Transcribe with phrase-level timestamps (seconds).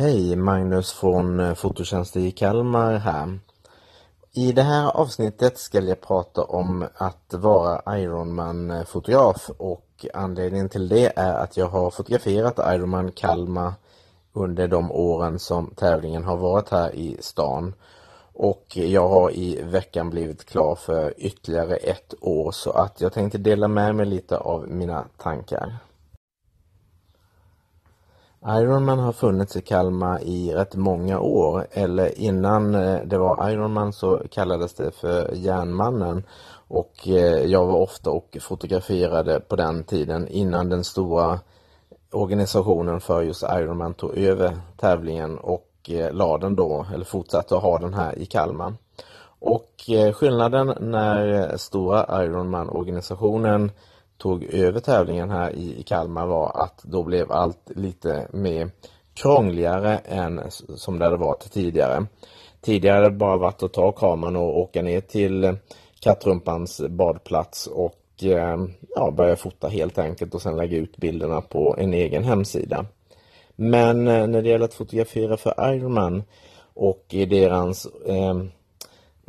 [0.00, 3.38] Hej, Magnus från eh, Fototjänst Fototjänster i Kalmar här.
[4.32, 11.12] I det här avsnittet ska jag prata om att vara Ironman-fotograf och anledningen till det
[11.16, 13.72] är att jag har fotograferat Ironman Kalmar
[14.32, 17.74] under de åren som tävlingen har varit här i stan.
[18.32, 23.38] Och jag har i veckan blivit klar för ytterligare ett år så att jag tänkte
[23.38, 25.78] dela med mig lite av mina tankar.
[28.46, 33.92] Ironman har funnits i Kalmar i rätt många år eller innan eh, det var Ironman
[33.92, 36.22] så kallades det för Järnmannen
[36.68, 41.40] och eh, jag var ofta och fotograferade på den tiden innan den stora
[42.12, 47.62] organisationen för just Ironman tog över tävlingen och eh, la den då, eller fortsatte att
[47.62, 48.74] ha den här i Kalmar.
[49.38, 49.70] Och
[50.14, 53.70] skillnaden när stora Ironman-organisationen
[54.20, 58.70] tog över tävlingen här i Kalmar var att då blev allt lite mer
[59.14, 60.40] krångligare än
[60.76, 62.06] som det hade varit tidigare.
[62.60, 65.52] Tidigare hade det bara varit att ta kameran och åka ner till eh,
[66.00, 68.58] Kattrumpans badplats och eh,
[68.96, 72.86] ja, börja fota helt enkelt och sen lägga ut bilderna på en egen hemsida.
[73.56, 76.22] Men eh, när det gäller att fotografera för Ironman
[76.74, 78.34] och i deras Eh,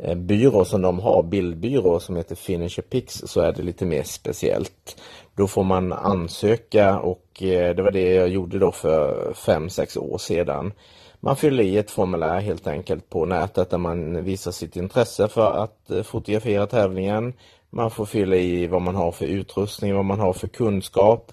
[0.04, 4.02] Eh, byrå som de har, bildbyrå som heter Finisher Pix, så är det lite mer
[4.02, 4.96] speciellt.
[5.34, 9.96] Då får man ansöka och eh, det var det jag gjorde då för fem sex
[9.96, 10.72] år sedan.
[11.20, 15.62] Man fyller i ett formulär helt enkelt på nätet där man visar sitt intresse för
[15.64, 17.32] att eh, fotografera tävlingen.
[17.70, 21.32] Man får fylla i vad man har för utrustning, vad man har för kunskap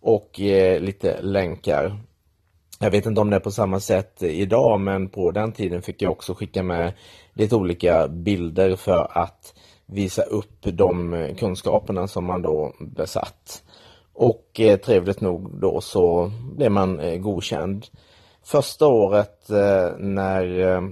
[0.00, 0.30] och
[0.80, 1.96] lite länkar.
[2.80, 6.02] Jag vet inte om det är på samma sätt idag men på den tiden fick
[6.02, 6.92] jag också skicka med
[7.36, 9.54] lite olika bilder för att
[9.86, 13.62] visa upp de eh, kunskaperna som man då besatt.
[14.12, 17.86] Och eh, trevligt nog då så blev man eh, godkänd.
[18.42, 20.82] Första året eh, när eh,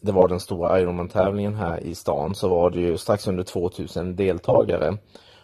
[0.00, 4.16] det var den stora Ironman-tävlingen här i stan så var det ju strax under 2000
[4.16, 4.96] deltagare.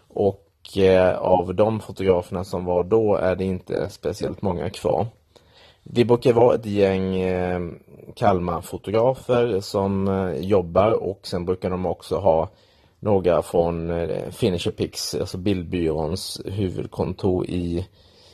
[0.09, 5.07] Och eh, av de fotograferna som var då är det inte speciellt många kvar.
[5.87, 7.15] Det brukar vara ett gäng
[8.15, 12.49] Kalmarfotografer Kalmar-fotografer som eh, jobbar och sen brukar de också ha
[13.01, 17.87] några från eh, Finisher Pix, alltså bildbyråns huvudkontor i,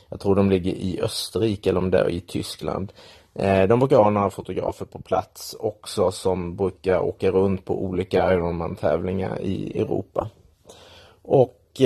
[0.09, 2.93] jag tror de ligger i Österrike eller om det är i Tyskland.
[3.67, 9.41] De brukar ha några fotografer på plats också som brukar åka runt på olika Ironman-tävlingar
[9.41, 10.29] i Europa.
[11.21, 11.81] Och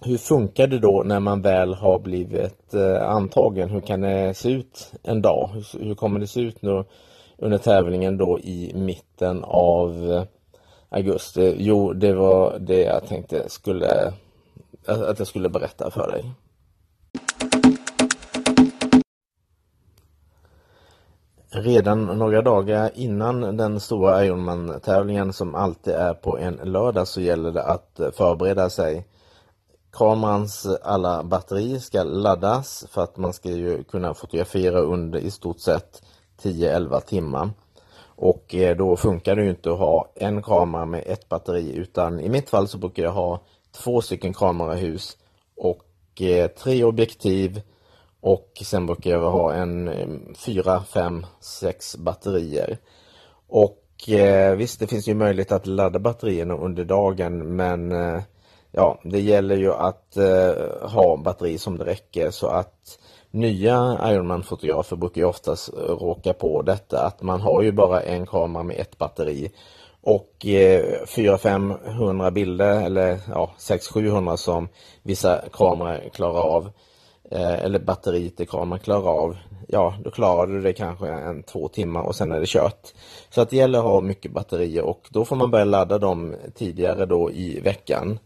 [0.00, 3.70] hur funkar det då när man väl har blivit eh, antagen?
[3.70, 5.50] Hur kan det se ut en dag?
[5.54, 6.84] Hur, hur kommer det se ut nu
[7.36, 10.22] under tävlingen då i mitten av eh,
[10.88, 11.56] augusti?
[11.58, 14.12] Jo, det var det jag tänkte skulle,
[14.86, 16.24] att jag skulle berätta för dig.
[21.50, 27.50] Redan några dagar innan den stora Ironman-tävlingen som alltid är på en lördag så gäller
[27.50, 29.06] det att eh, förbereda sig
[29.98, 35.60] Kamerans alla batterier ska laddas för att man ska ju kunna fotografera under i stort
[35.60, 36.02] sett
[36.42, 37.50] 10-11 timmar.
[38.00, 42.20] Och eh, då funkar det ju inte att ha en kamera med ett batteri utan
[42.20, 43.40] i mitt fall så brukar jag ha
[43.72, 45.16] två stycken kamerahus
[45.56, 47.62] och eh, tre objektiv
[48.20, 52.78] och sen brukar jag ha en eh, fyra, fem, sex batterier.
[53.48, 53.84] Och
[54.56, 57.92] visst, det finns ju möjlighet att ladda batterierna under dagen men
[58.78, 62.98] ja, det gäller ju att eh, ha batteri som det räcker så att
[63.30, 68.62] nya Ironman-fotografer brukar ju oftast råka på detta att man har ju bara en kamera
[68.62, 69.50] med ett batteri
[70.00, 74.68] och eh, 400-500 bilder eller ja, 600-700 som
[75.02, 76.70] vissa kameror klarar av
[77.30, 79.36] eh, eller batteriet i kameran klarar av
[79.68, 82.94] ja, då klarar du det kanske en två timmar och sen är det kört.
[83.30, 86.36] Så att det gäller att ha mycket batterier och då får man börja ladda dem
[86.54, 88.18] tidigare då i veckan.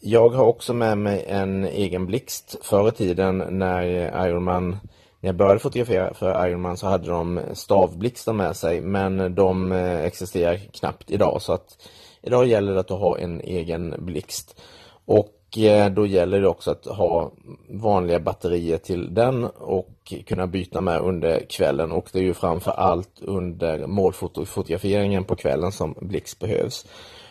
[0.00, 2.56] Jag har också med mig en egen blixt.
[2.62, 3.82] Förr i tiden när
[4.26, 4.78] Ironman
[5.20, 10.00] när jag började fotografera för Ironman så hade de stavblixtar med sig men de eh,
[10.00, 11.88] existerar knappt idag så att
[12.22, 14.60] idag gäller det att ha en egen blixt.
[15.04, 17.32] Och eh, då gäller det också att ha
[17.68, 22.70] vanliga batterier till den och kunna byta med under kvällen och det är ju framför
[22.70, 26.86] allt under målfotograferingen på kvällen som blixt behövs.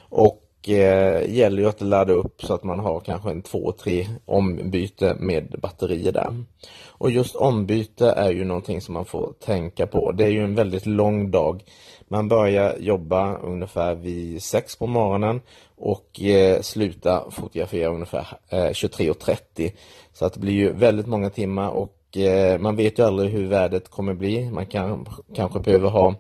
[0.10, 4.08] Och eh, gäller ju att ladda upp så att man har kanske en två, tre
[4.26, 6.44] ombyte med batterier där.
[6.88, 10.12] Och just ombyte är ju någonting som man får tänka på.
[10.12, 11.64] Det är ju en väldigt lång dag.
[12.08, 15.42] Man börjar jobba ungefär vid sex på morgonen
[15.78, 19.72] och eh, slutar fotografera ungefär eh, 23.30.
[20.14, 23.48] Så att det blir ju väldigt många timmar och eh, man vet ju aldrig hur
[23.48, 24.52] vädret kommer bli.
[24.52, 26.16] Man kan, kanske behöver ha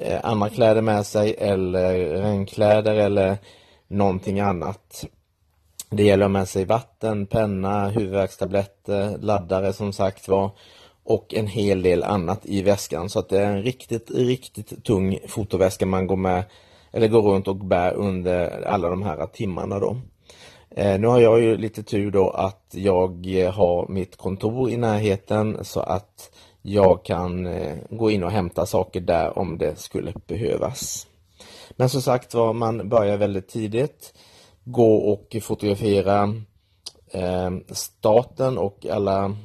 [0.00, 3.38] eh, andra kläder med sig eller regnkläder eller
[3.88, 5.04] någonting annat.
[5.90, 10.50] Det gäller att ha med sig vatten, penna, huvudvärkstabletter, laddare som sagt var
[11.04, 15.18] och en hel del annat i väskan så att det är en riktigt, riktigt tung
[15.28, 16.44] fotoväska man går med
[16.92, 19.96] eller går runt och bär under alla de här timmarna då.
[20.70, 25.64] Eh, nu har jag ju lite tur då att jag har mitt kontor i närheten
[25.64, 26.30] så att
[26.62, 31.06] jag kan eh, gå in och hämta saker där om det skulle behövas.
[31.80, 34.14] Men som sagt var, man börjar väldigt tidigt
[34.64, 36.34] gå och fotografera
[37.10, 39.36] eh, starten och alla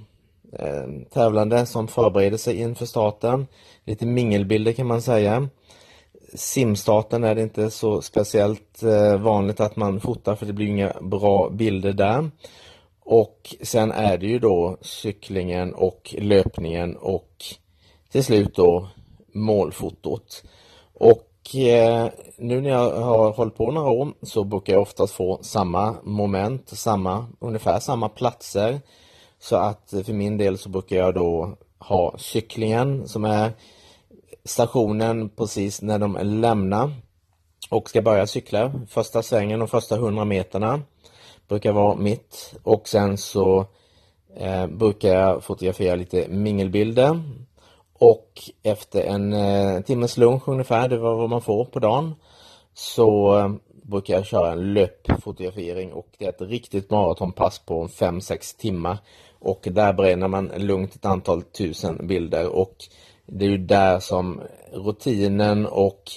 [0.54, 3.48] eh, tävlande som förbereder sig inför starten.
[3.86, 5.50] Lite mingelbilder kan man säga.
[6.34, 10.94] Simstarten är det inte så speciellt eh, vanligt att man fotar för det blir inga
[11.02, 12.32] bra bilder där.
[13.00, 17.46] Och sen är det ju då cyklingen och löpningen och
[18.12, 18.90] till slut då
[19.34, 20.44] målfotot.
[20.94, 22.08] Och Eh,
[22.38, 26.70] nu när jag har hållit på några år så brukar jag oftast få samma moment,
[26.70, 28.82] samma, ungefär samma platser.
[29.40, 33.52] Så att för min del så brukar jag då ha cyklingen som är
[34.46, 36.92] stationen precis när de lämnar
[37.70, 38.72] och ska börja cykla.
[38.88, 40.82] Första svängen och första 100 meterna
[41.48, 43.66] brukar vara mitt och sen så
[44.38, 47.22] eh, brukar jag fotografera lite mingelbilder
[48.04, 52.16] och efter en eh, timmes lunch ungefär, det var vad man får på dagen,
[52.74, 53.52] så eh,
[53.84, 58.98] brukar jag köra en löpfotografering och det är ett riktigt maratonpass på 5-6 timmar.
[59.40, 62.76] Och där bränner man lugnt ett antal tusen bilder och
[63.26, 64.42] det är ju där som
[64.72, 66.12] rutinen och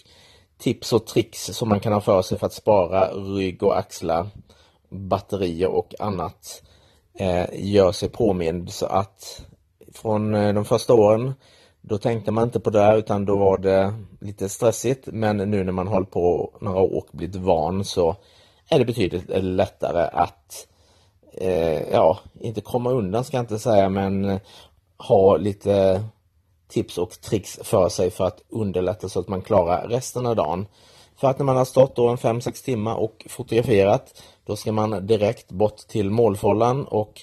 [0.59, 4.27] tips och tricks som man kan ha för sig för att spara rygg och axlar,
[4.89, 6.63] batterier och annat
[7.19, 8.73] eh, gör sig påmind.
[8.73, 9.43] Så att
[9.95, 11.33] från eh, de första åren
[11.89, 15.73] då tänkte man inte på det utan då var det lite stressigt men nu när
[15.73, 18.17] man hållit på några år och blivit van så
[18.69, 20.67] är det betydligt lättare att
[21.33, 24.41] eh, ja, inte komma undan ska jag inte säga men
[24.99, 26.05] ha lite
[26.69, 30.67] tips och tricks för sig för att underlätta så att man klarar resten av dagen.
[31.17, 35.07] För att när man har stått då en 5-6 timmar och fotograferat då ska man
[35.07, 37.23] direkt bort till målfållan och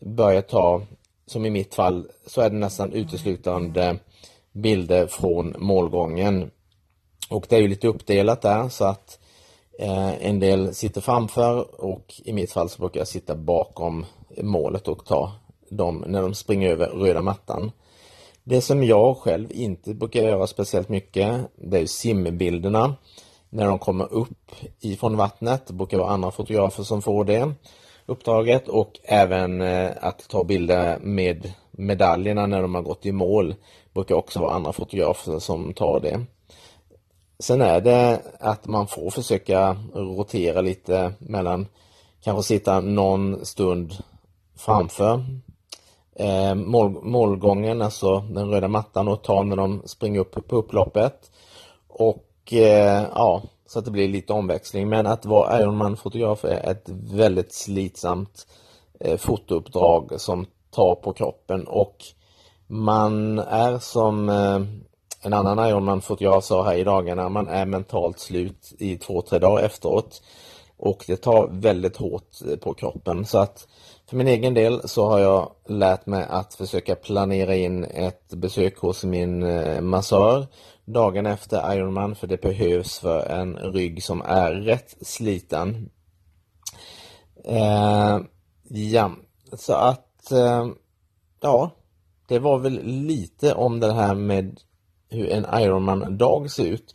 [0.00, 0.82] börja ta,
[1.32, 3.98] som i mitt fall, så är det nästan uteslutande
[4.52, 6.50] bilder från målgången.
[7.30, 9.18] Och det är ju lite uppdelat där så att
[9.78, 14.06] eh, en del sitter framför och i mitt fall så brukar jag sitta bakom
[14.42, 15.32] målet och ta
[15.70, 17.70] dem när de springer över röda mattan.
[18.44, 22.94] Det som jag själv inte brukar göra speciellt mycket, det är simbilderna.
[23.50, 27.54] När de kommer upp ifrån vattnet, det brukar vara andra fotografer som får det
[28.06, 33.54] uppdraget och även eh, att ta bilder med medaljerna när de har gått i mål
[33.94, 36.24] brukar också vara andra fotografer som tar det.
[37.38, 41.66] Sen är det att man får försöka rotera lite mellan,
[42.24, 43.94] kanske sitta någon stund
[44.56, 45.24] framför
[46.16, 51.30] eh, mål, målgången, alltså den röda mattan och ta när de springer upp på upploppet.
[51.88, 54.88] Och eh, ja, så att det blir lite omväxling.
[54.88, 58.46] Men att vara Ironman-fotograf är ett väldigt slitsamt
[59.00, 61.96] eh, fotouppdrag som tar på kroppen och
[62.66, 64.60] man är som eh,
[65.22, 69.64] en annan Ironman-fotograf sa här i dagarna, man är mentalt slut i två, tre dagar
[69.64, 70.22] efteråt.
[70.76, 73.68] Och det tar väldigt hårt eh, på kroppen så att
[74.08, 78.78] för min egen del så har jag lärt mig att försöka planera in ett besök
[78.78, 80.46] hos min eh, massör
[80.92, 85.90] dagen efter Ironman för det behövs för en rygg som är rätt sliten.
[87.44, 88.18] Eh,
[88.68, 89.10] ja,
[89.52, 90.66] så att eh,
[91.40, 91.70] ja,
[92.28, 94.60] det var väl lite om det här med
[95.08, 96.94] hur en Ironman-dag ser ut.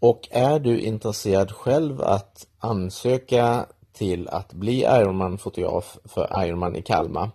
[0.00, 7.30] Och är du intresserad själv att ansöka till att bli Ironman-fotograf för Ironman i Kalmar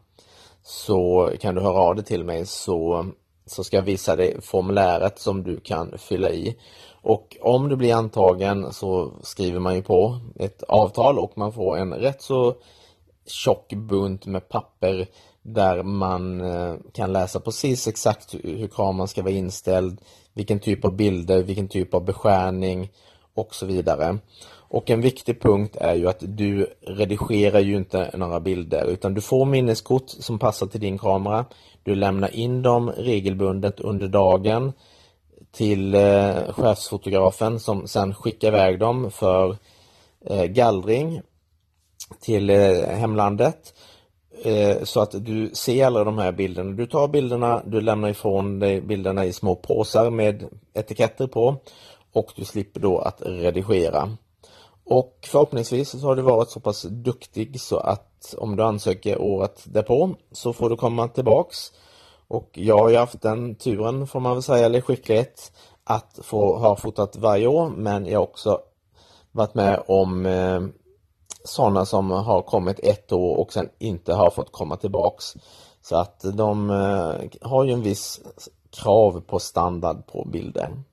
[0.63, 3.05] så kan du höra av dig till mig så,
[3.49, 6.55] så ska jag visa dig formuläret som du kan fylla i.
[7.01, 11.77] Och om du blir antagen så skriver man ju på ett avtal och man får
[11.77, 12.55] en rätt så
[13.27, 15.07] tjock bunt med papper
[15.41, 20.01] där man eh, kan läsa precis exakt hur kameran ska vara inställd,
[20.33, 22.91] vilken typ av bilder, vilken typ av beskärning
[23.33, 24.17] och så vidare.
[24.71, 29.21] Och en viktig punkt är ju att du redigerar ju inte några bilder utan du
[29.21, 31.45] får minneskort som passar till din kamera.
[31.83, 34.73] Du lämnar in dem regelbundet under dagen
[35.51, 39.57] till eh, chefsfotografen som sen skickar iväg dem för
[40.25, 41.21] eh, gallring
[42.21, 43.73] till eh, hemlandet.
[44.83, 46.71] så att du ser alla de här bilderna.
[46.71, 50.43] Du tar bilderna, du lämnar ifrån dig bilderna i små påsar med
[50.73, 51.55] etiketter på
[52.13, 54.17] och du slipper då att redigera.
[54.85, 59.63] Och förhoppningsvis så har du varit så pass duktig så att om du ansöker året
[59.65, 61.57] därpå så får du komma tillbaks.
[62.27, 65.51] Och jag har ju haft den turen får man väl säga, eller skicklighet,
[65.83, 68.59] att få ha fotat varje år men jag har också
[69.31, 70.61] varit med om eh,
[71.43, 75.25] sådana som har kommit ett år och sen inte har fått komma tillbaks.
[75.81, 78.21] Så att de eh, har ju en viss
[78.71, 80.83] krav på standard på bilder.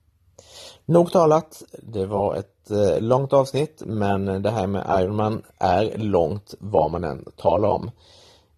[0.85, 6.53] Nog talat, det var ett eh, långt avsnitt men det här med Ironman är långt
[6.59, 7.91] vad man än talar om.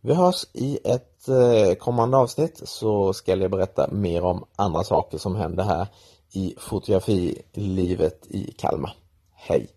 [0.01, 5.17] Vi hörs i ett eh, kommande avsnitt så ska jag berätta mer om andra saker
[5.17, 5.87] som händer här
[6.31, 8.93] i fotografilivet i Kalmar.
[9.35, 9.67] Hej!